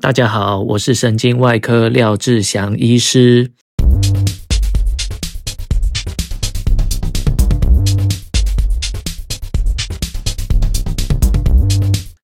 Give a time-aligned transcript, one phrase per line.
[0.00, 3.50] 大家好，我是神经外科廖志祥医师。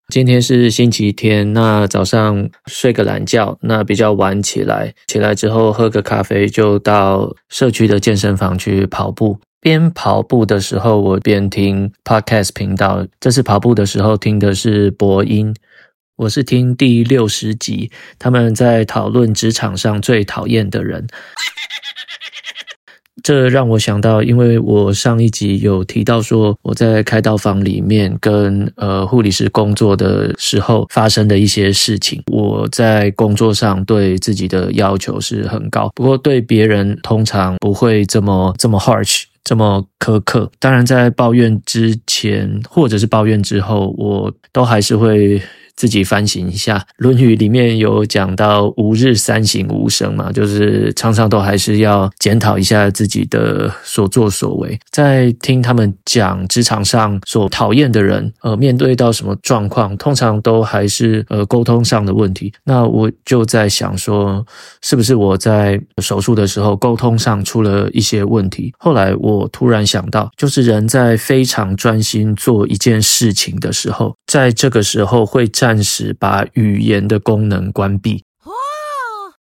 [0.08, 9.40] 今天是星期天，那早上睡个懒觉，那比较晚起来，起来之后喝个咖啡，就到社区的健身房去跑步。
[9.60, 13.04] 边跑步的时候，我边听 Podcast 频道。
[13.18, 15.52] 这次跑步的时候听的是播音，
[16.16, 21.04] 我是听第六十集，他们在讨论职场上最讨厌的人。
[23.24, 32.22] 这让我想到，因为我上一集有提到说，我在开刀房里面跟呃护理师工作的时候发生的一些事情。
[32.26, 40.48] 我在工作上对自己的要求是很高，不过对别人通常不会这么这么 harsh，这么苛刻。
[40.60, 45.42] 当然，在抱怨之前或者是抱怨之后，我都还是会。
[45.76, 54.78] 自己反省一下，《论语》里面有讲到“吾日三省吾身”嘛，就是常常都还是要检讨一下自己的所作所为。
[54.90, 62.52] 在听他们讲职场上所讨厌的人，呃，面对到什么状况，通常都还是呃沟通上的问题。
[62.62, 64.46] 那我就在想说，
[64.80, 68.72] 是不是我在手术的时候沟通上出了一些问题？
[68.78, 75.50] 后来我突然想到，就是人在非常专心做一件事情的时候，在这个时候会。
[75.64, 78.22] 暂时把语言的功能关闭。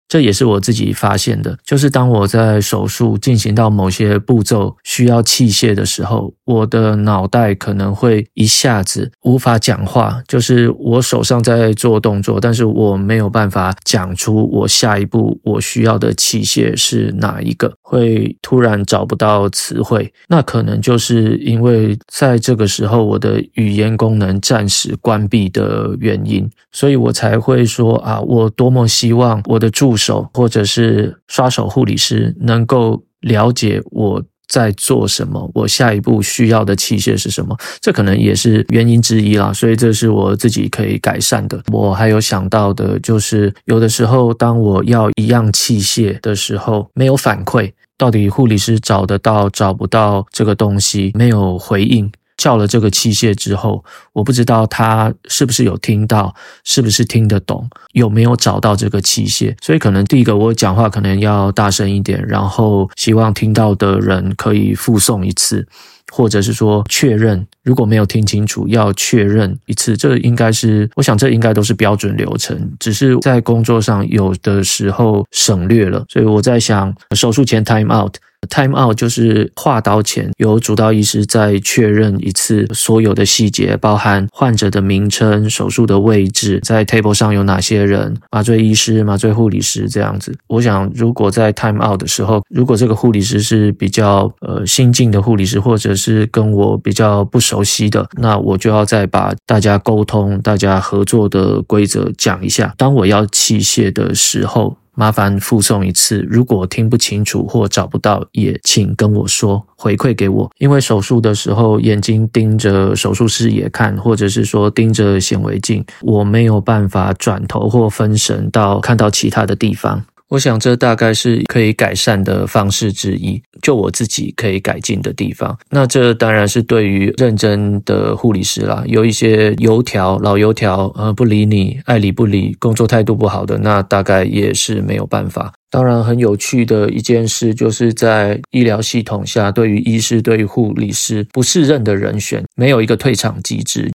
[0.08, 30.30] 这也是我自己发现的，就是当我在手术进行到某些步骤需要器械的时候，我的脑袋可能会一下子无法讲话，就是我手上在做动作，但是我没有办法讲出我下一步我需要的器械是哪一个，会突然找不到词汇，那可能就是因为在这个时候我的语言功能暂时关闭的原因，所以我才会说啊，我多么希望我的助手。
[30.36, 39.52] 或者是刷手护理师能够了解我在做什么，我下一步需要的器械是什么，这可能也是原因之一啦。
[39.52, 41.62] 所以这是我自己可以改善的。
[41.72, 52.12] 我还有想到的就是，有的时候当我要一样器械的时候，没有反馈，到底护理师找得到找不到这个东西，没有回应。
[52.38, 56.34] 叫了这个器械之后，我不知道他是不是有听到，
[56.64, 59.56] 是不是听得懂，有没有找到这个器械。
[59.62, 65.66] 所以可能第一个我讲话可能要大声一点，然后希望听到的人可以复诵一次，
[66.12, 69.96] 或者是说确认，如果没有听清楚要确认一次。
[69.96, 76.04] 这应该是，我想这应该都是标准流程，只是在工作上有的时候省略了。
[76.10, 78.16] 所以我在想，手术前 time out。
[78.50, 90.36] Time out 就是划刀前由主刀医师再确认一次所有的细节，包含患者的名称、手术的位置，在 table 上有哪些人，麻醉医师、麻醉护理师这样子。
[90.48, 102.74] 我想，如果在 time out 的时候，如果这个护理师是比较呃新进的护理师，或者是跟我比较不熟悉的，那我就要再把大家沟通、大家合作的规则讲一下。
[102.78, 104.78] 当我要器械的时候。
[104.96, 110.52] 麻烦复送一次，如果听不清楚或找不到，也请跟我说，回馈给我。
[110.60, 120.04] 因为手术的时候，眼睛盯着手术视野看，或者是说盯着显微镜，我没有办法转头或分神到看到其他的地方。
[120.34, 125.56] 我想这大概是可以改善的方式之一，就我自己可以改进的地方。
[125.70, 135.54] 那这当然是对于认真的护理师啦，有一些油条、老油条，呃，不理你，爱理不理，工作态度不好的，那大概也是没有办法。
[135.70, 143.92] 当然，很有趣的一件事，就是在医疗系统下，对于医师、对于护理师不适任的人选，没有一个退场机制。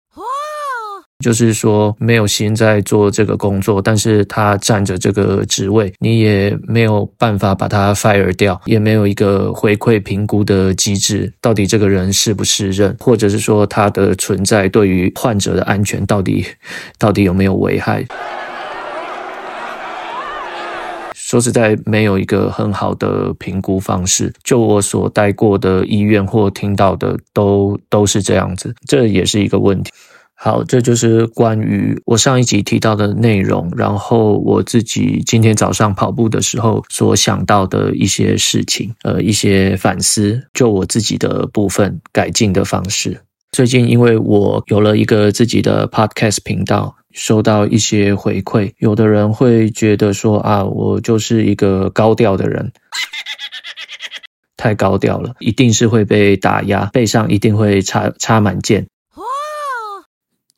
[1.24, 16.44] 就是说，没有心在做这个工作，但是他占着这个职位，你也没有办法把他 fire 掉，也没有一个回馈评估的机制，到底这个人适不是任，或者是说他的存在对于患者的安全到底
[16.98, 18.04] 到底有没有危害？
[21.14, 24.30] 说实在，没有一个很好的评估方式。
[24.44, 29.90] 就我所待过的医院或听到的，都都是这样子，这也是一个问题。
[30.44, 43.22] 好，这就是关于我上一集提到的内容，然后我自己今天早上跑步的时候所想到的一些事情，呃，一些反思，就我自己的部分改进的方式。
[43.52, 52.70] 最近因为我有了一个自己的 podcast 频道，收到一些回馈，有的人会觉得说啊，我就是一个高调的人，
[54.58, 58.86] 太高调了，一定是会被打压，背上一定会插插满箭。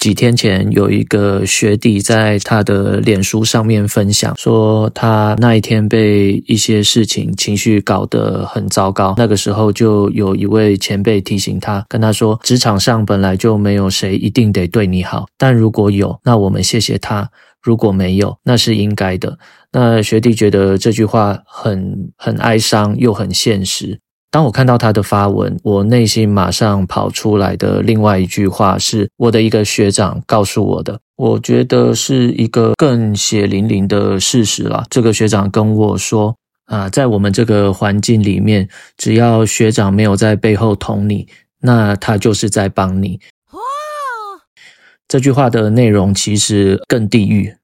[0.06, 9.16] 几天前有一个学弟在他的脸书上面分享，说他那一天被一些事情情绪搞得很糟糕。
[9.18, 17.24] 那个时候就有一位前辈提醒他，跟他说，职场上本来就没有谁一定得对你好，但如果有，那我们谢谢他；
[17.60, 19.36] 如果没有，那是应该的。
[19.72, 23.98] 那学弟觉得这句话很很哀伤，又很现实。
[24.30, 34.84] 当我看到他的发文，我内心马上跑出来的另外一句话是我的一个学长告诉我的，我觉得是一个更血淋淋的事实了。
[34.90, 36.36] 这个学长跟我说
[36.66, 38.68] 啊，在我们这个环境里面，
[38.98, 41.28] 只要学长没有在背后捅你，
[41.60, 43.20] 那他就是在帮你。
[43.52, 43.60] 哇！
[45.08, 47.54] 这句话的内容其实更地狱。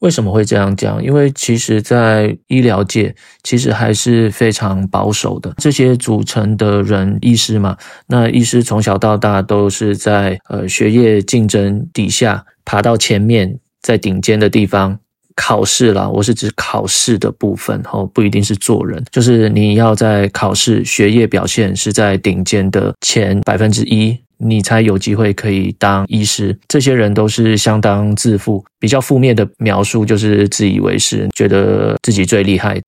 [0.00, 1.02] 为什么会这样讲？
[1.02, 5.54] 因为其实，在医疗界，其实还是非常保守的。
[5.56, 7.76] 这些组成的人，医师嘛，
[8.06, 14.98] 那医师从小到大都是在呃学业竞争底下爬到前面，在顶尖的地方
[15.36, 16.06] 考试啦。
[16.06, 24.18] 我是指考试的部分，哦，不一定是做人，就是你要在考试学业表现是在顶尖的前百分之一。
[24.38, 26.58] 你才有机会可以当医师。
[26.68, 32.80] 这些人都是相当自负，比较负面的描述就是自以为是，觉得自己最厉害，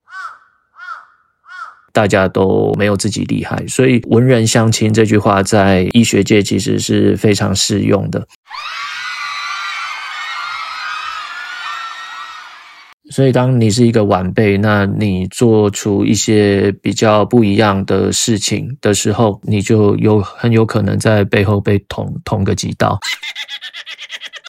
[1.92, 3.66] 大家都没有自己厉害。
[3.66, 8.26] 所以“文人相亲”这句话在医学界其实是非常适用的。
[13.08, 22.98] 所以，当你是一个晚辈，那你做出一些比较不一样的事情的时候，你就有很有可能在背后被捅捅个几刀。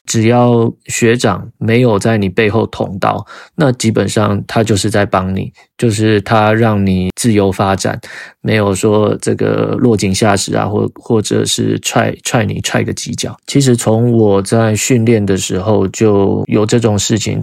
[0.06, 3.24] 只要学长没有在你背后捅刀，
[3.54, 8.00] 那基本上他就是在帮你，就是他让你自由发展，
[8.40, 13.36] 没有说这个落井下石啊，或或者是踹踹你踹个几脚。
[13.46, 17.40] 其实从我在训练的时候就有这种事情。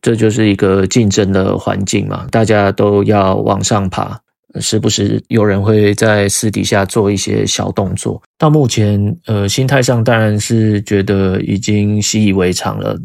[0.00, 4.18] 这就是一个竞争的环境嘛，大家都要往上爬，
[4.60, 8.22] 时不时有人会在私底下做一些小动作。
[8.38, 12.98] 到目前，呃，心态上当然是觉得已经习以为常了。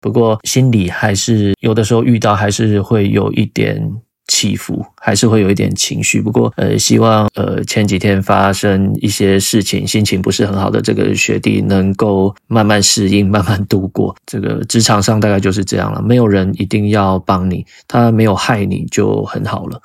[0.00, 3.82] 不过心里还是有的时候遇到，还是会有一点。
[4.28, 14.14] 起伏还是会有一点情绪，不过呃，希望呃前几天发生一些事情，心情不是很好的这个学弟能够慢慢适应，慢慢度过。
[14.26, 19.80] 这个职场上大概就是这样了，没有人一定要帮你，他没有害你就很好了。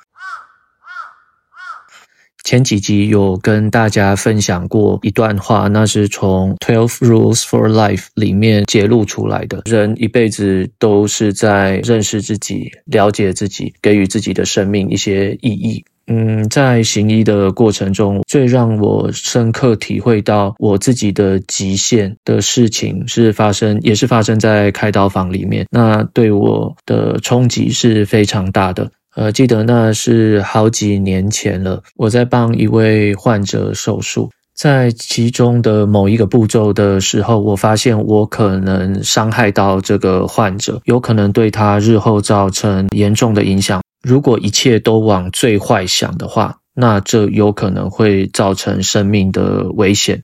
[2.44, 9.62] 前几集有跟大家分享过一段话，那是从《Twelve Rules for Life》里面揭露出来的。
[9.64, 15.84] 人一辈子都是在认识自己、了解自己，给予自己的生命一些意义。
[16.08, 25.64] 嗯，在行医的过程中，最让我深刻体会到我自己的极限的事情是发生，也是发生在开刀房里面。
[25.70, 28.90] 那对我的冲击是非常大的。
[29.14, 31.82] 呃，记得那是好几年前了。
[31.96, 43.82] 我在帮一位患者手术，在其中的某一个步骤的时候，我发现我可能伤害到这个患者，有可能对他日后造成严重的影响。
[44.02, 50.22] 如果一切都往最坏想的话，那这有可能会造成生命的危险。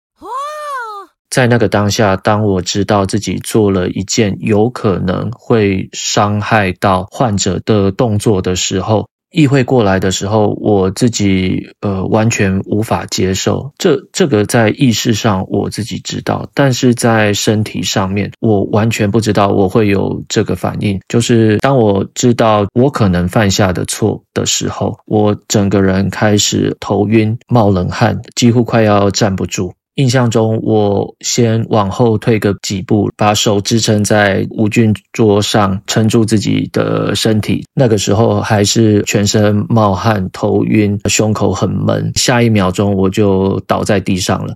[1.30, 13.72] 在那个当下，当我知道自己做了一件有可能会伤害到患者的动作的时候，意会过来的时候，我自己呃完全无法接受。
[13.76, 20.98] 这这个在意识上我自己知道，但是在身体上面，我完全不知道我会有这个反应。
[21.08, 29.74] 就是当我知道我可能犯下的错的时候，我整个人开始头晕、冒冷汗，几乎快要站不住。
[29.98, 37.64] 印象中，我先往后退个几步，把手支撑在无菌桌上，撑住自己的身体。
[37.74, 42.12] 那个时候还是全身冒汗、头晕、胸口很闷。
[42.14, 44.54] 下一秒钟，我就倒在地上了。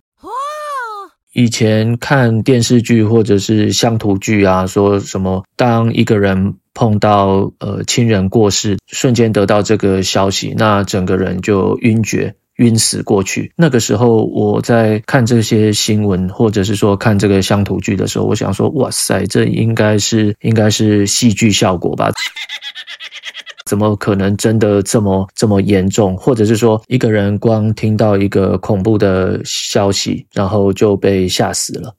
[1.33, 12.37] 以前看电视剧或者是乡土剧啊，说什么当一个人碰到呃亲人过世，瞬间得到这个消息，那整个人就晕厥。
[12.57, 13.53] 晕死过去。
[13.57, 22.11] 那个时候，我在看这些新闻，或者是说看这个乡土剧的时候，我想说：哇塞，这应该是应该是戏剧效果吧？
[23.65, 26.17] 怎么可能真的这么这么严重？
[26.17, 31.95] 或者是说，一个人光听到一个恐怖的消息，然后就被吓死了？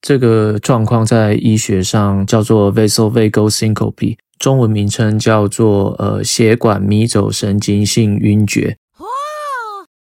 [0.00, 4.16] 这个状况在医学上叫做 vasovagal syncope。
[4.38, 8.76] 中文名称叫做呃血管迷走神经性晕厥，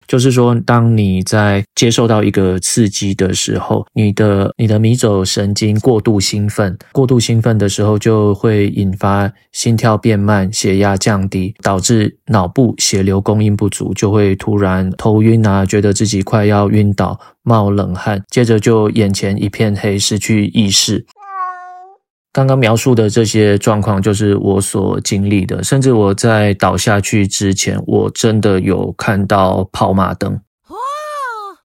[0.08, 21.06] 就是说，当你在接受到一个刺激的时候，你的你的迷走神经过度兴奋，过度兴奋的时候就会引发心跳变慢、血压降低，导致脑部血流供应不足，就会突然头晕啊，觉得自己快要晕倒、冒冷汗，接着就眼前一片黑，失去意识。
[22.32, 25.62] 刚刚描述的这些状况，就是我所经历的。
[25.62, 30.40] 甚至我在倒下去之前，我真的有看到跑马灯。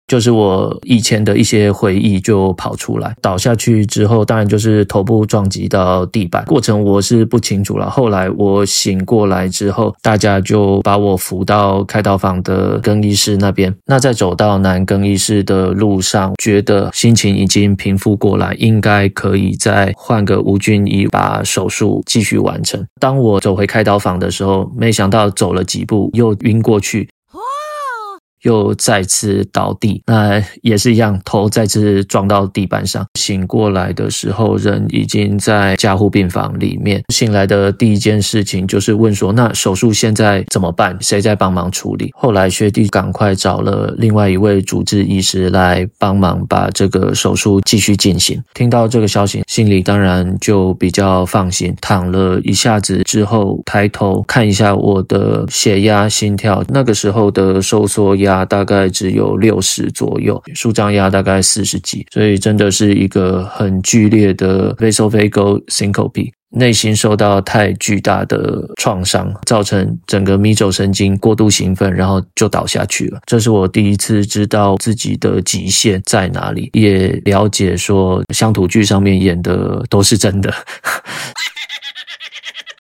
[0.08, 7.90] 就是我以前的一些回忆就跑出来，倒下去之后，当然就是头部撞击到地板，过程我是不清楚了。
[7.90, 13.74] 后来我醒过来之后，大家就把我扶到开刀房的更衣室那边。
[13.86, 22.82] 那在走到男更衣室的路上，觉得心情已经平复过来，应该可以再换个无菌衣，把手术继续完成。
[23.00, 27.10] 当我走回开刀房的时候，没想到走了几步又晕过去。
[28.48, 33.06] 又再次倒地，那也是一样，头再次撞到地板上。
[33.20, 37.04] 醒过来的时候，人已经在加护病房里面。
[37.13, 40.98] 醒来的第一件事情就是问说：“那手术现在怎么办？
[41.01, 48.42] 谁在帮忙处理？”后来学弟赶快找了另外一位主治医师来帮忙把这个手术继续进行。
[48.54, 51.75] 听到这个消息，心里当然就比较放心。
[51.82, 58.37] 躺了一下子之后，抬头看一下我的血压、心跳，那个时候的收缩压。
[58.46, 73.20] 大概只有六十左右，舒张压大概四十几，所以真的是一个很剧烈的 vasovagal syncope，内心受到太巨大的创伤，造成整个迷走神经过度兴奋，然后就倒下去了。
[73.25, 80.53] 这是我第一次知道自己的极限在哪里，也了解说乡土剧上面演的都是真的。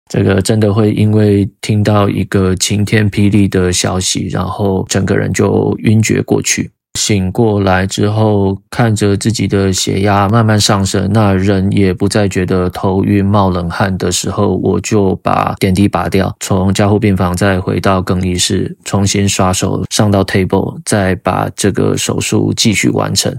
[0.09, 6.71] 这个真的会因为听到一个晴天霹雳的消息，然后整个人就晕厥过去。
[6.97, 23.31] 醒过来之后，看着自己的血压慢慢上升，那人也不再觉得头晕冒冷汗的时候，我就把点滴拔掉，从加护病房再回到更衣室，重新刷手上到 table，再把这个手术继续完成。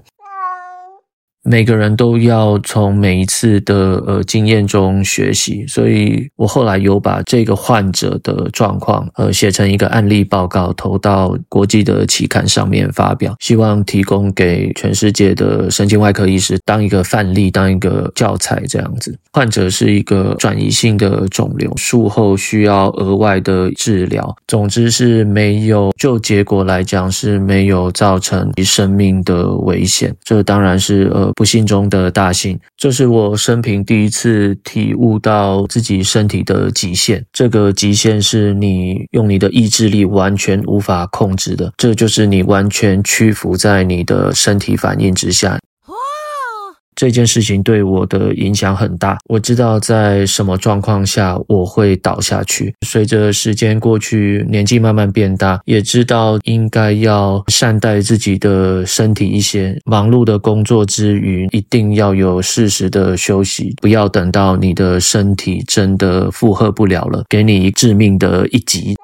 [1.50, 19.18] 每个人都要从每一次的呃经验中学习，所以我后来有把这个患者的状况呃写成一个案例报告，投到国际的期刊上面发表，希望提供给全世界的神经外科医师当一个范例，当一个教材这样子。
[19.32, 24.36] 患者是一个转移性的肿瘤，术后需要额外的治疗。
[24.46, 30.14] 总之是没有，就结果来讲是没有造成生命的危险。
[30.22, 31.32] 这当然是呃。
[31.38, 37.24] 不幸中的大幸，这是我生平第一次体悟到自己身体的极限。
[37.32, 45.60] 这个极限是你用你的意志力完全无法控制的，这就是你完全屈服在你的身体反应之下。
[46.98, 49.16] 这件事情对我的影响很大。
[49.28, 52.74] 我知道在什么状况下我会倒下去。
[52.84, 59.78] 随着时间过去，年纪慢慢变大，也知道应该要善待自己的身体一些。
[59.84, 68.96] 忙碌的工作之余，一定要有适时的休息，不要等到你的身体真的负荷不了了，给你致命的一击。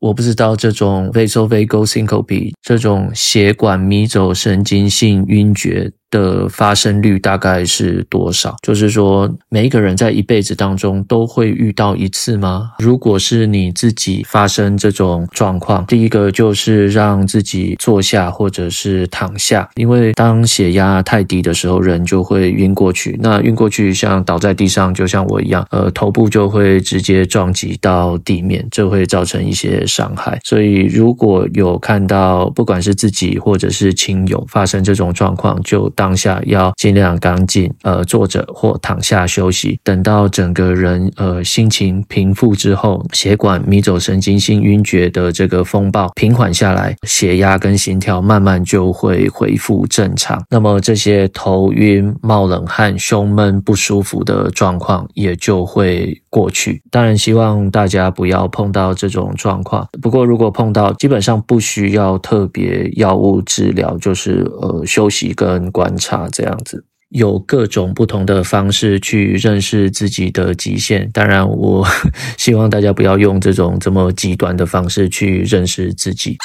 [0.00, 8.54] 我不知道这种 vasovagal syncope 这种血管迷走神经性晕厥的发生率大概是多少？
[8.62, 12.72] 就是说，每一个人在一辈子当中都会遇到一次吗？
[12.78, 23.18] 如果是你自己发生这种状况，第一个就是让自己坐下或者是躺下，因为当血压太低的时候，人就会晕过去。
[23.20, 30.38] 那晕过去，像倒在地上，就像我一样，呃，头部就会直接撞击到地面，这会造成一些伤害。
[30.44, 50.42] 所以，如果有看到不管是自己或者是亲友发生这种状况，就当下要尽量赶紧呃坐着或躺下休息，等到整个人呃心情平复之后，血管迷走神经性晕厥的这个风暴平缓下来，血压跟心跳慢慢就会恢复正常。
[50.50, 56.82] 那么这些头晕、冒冷汗、胸闷不舒服的状况也就会过去。
[56.90, 59.86] 当然，希望大家不要碰到这种状况。
[60.02, 65.91] 不过，如果碰到，基本上不需要特别药物治疗，就是呃休息跟管。
[65.96, 71.10] 差这样子，有各种不同的方式去认识自己的极限。
[71.12, 71.86] 当然，我
[72.38, 76.36] 希望大家不要用这种这么极端的方式去认识自己，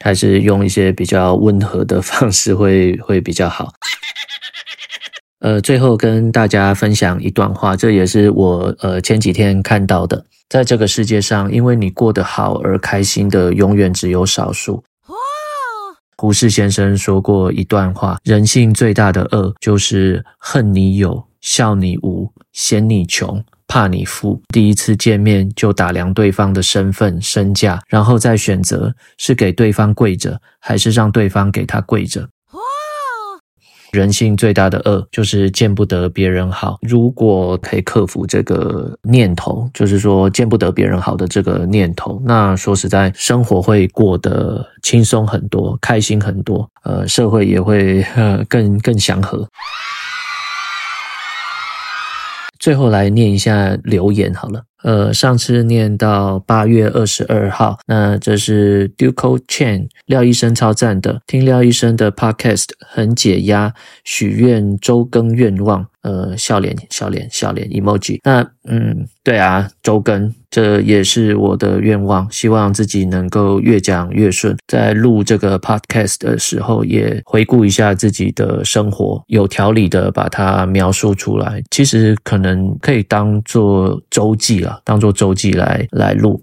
[0.00, 3.72] 还是用一些比较温和的方式会会比较好。
[5.40, 10.26] 呃，最后跟大家分享一段话，这也是我呃前几天看到的。
[10.48, 14.82] 在这个世界上，因为你过得好而开心的，永远只有少数。
[16.20, 24.42] 胡适先生说过一段话：人性最大的恶，就是恨你有，笑你无，嫌你穷，怕你富。
[24.48, 32.28] 第一次见面就打量对方的身份、身价，然后再选择是给对方跪着，还是让对方给他跪着。
[33.92, 36.78] 人性最大的恶就是见不得别人好。
[36.82, 49.48] 如果可以克服这个念头，就是说见不得别人好的这个念头，那说实在，生活会过得轻松很多，开心很多，呃，社会也会呃 更更祥和。
[52.58, 54.62] 最后来念一下留言好了。
[54.82, 65.86] 呃，上次念到八月二十二号，那这是 Duco Chen 廖医生超赞的，听廖医生的 Podcast 很解压，许愿周更愿望。
[66.02, 68.20] 呃，笑脸笑脸笑脸 emoji。
[68.22, 74.56] 那嗯，对啊，周更这也是我的愿望，希望自己能够越讲越顺。
[74.66, 81.62] 在录这个 podcast 的时候，也回顾一下自己的生活，有条理的把它描述出来。
[81.70, 86.42] 其实可能可以当做周记啊，当做周记来来录。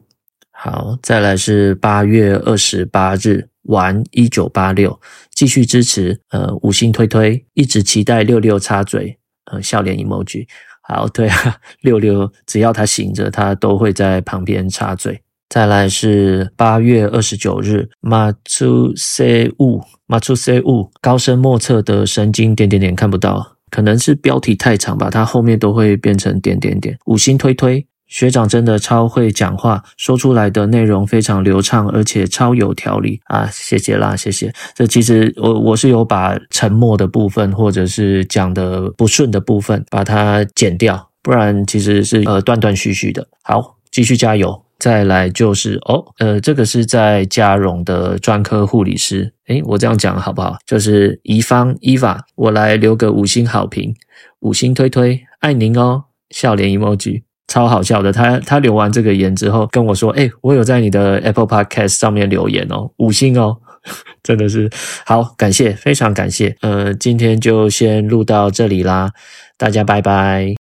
[0.51, 5.00] 好，再来是八月二十八日，玩一九八六，
[5.33, 9.17] 继续支持，呃，五星推推，一直期待六六插嘴。
[9.51, 10.47] 呃，笑脸 emoji，
[10.88, 15.22] 好，对啊，六六只要他醒着，他都会在旁边插嘴。
[15.50, 26.98] 再来是八月二十九日，马出塞物，马出塞物，高深莫测的神经点点点看不到，可能是标题太长吧，它后面都会变成点点点。
[27.06, 27.88] 五星推推。
[28.07, 33.50] 学长真的超会讲话，说出来的内容非常流畅，而且超有条理啊！
[33.51, 34.53] 谢谢啦，谢谢。
[34.75, 43.27] 这其实我我是有把沉默的部分，或者是讲的不顺的部分，把它剪掉，不然其实是呃断断续续的。
[43.43, 44.63] 好，继续加油。
[44.77, 49.33] 再来就是哦，呃，这个是在嘉荣的专科护理师。
[49.47, 50.57] 诶，我这样讲好不好？
[50.67, 53.95] 就是宜芳伊娃，我来留个五星好评，
[54.41, 57.24] 五星推推，爱您哦，笑脸 emoji。
[57.48, 63.58] 超好笑的，他他留完这个言之后跟我说：“诶，我有在你的 Apple Podcast 上面留言哦，五星哦，
[64.24, 64.70] 真的是
[65.05, 66.55] 好，感谢，非常感谢。
[66.62, 69.12] 呃，今天就先录到这里啦，
[69.58, 70.55] 大家拜拜。”